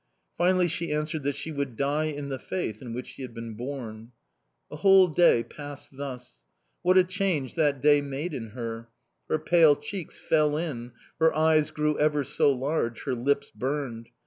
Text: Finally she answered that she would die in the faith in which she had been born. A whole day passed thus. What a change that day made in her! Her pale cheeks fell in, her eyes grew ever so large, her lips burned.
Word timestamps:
Finally 0.35 0.67
she 0.67 0.91
answered 0.91 1.21
that 1.21 1.35
she 1.35 1.51
would 1.51 1.75
die 1.75 2.05
in 2.05 2.29
the 2.29 2.39
faith 2.39 2.81
in 2.81 2.91
which 2.91 3.05
she 3.05 3.21
had 3.21 3.35
been 3.35 3.53
born. 3.53 4.13
A 4.71 4.77
whole 4.77 5.07
day 5.07 5.43
passed 5.43 5.95
thus. 5.95 6.41
What 6.81 6.97
a 6.97 7.03
change 7.03 7.53
that 7.53 7.81
day 7.83 8.01
made 8.01 8.33
in 8.33 8.47
her! 8.57 8.89
Her 9.29 9.37
pale 9.37 9.75
cheeks 9.75 10.17
fell 10.17 10.57
in, 10.57 10.93
her 11.19 11.31
eyes 11.35 11.69
grew 11.69 11.99
ever 11.99 12.23
so 12.23 12.51
large, 12.51 13.03
her 13.03 13.13
lips 13.13 13.51
burned. 13.51 14.09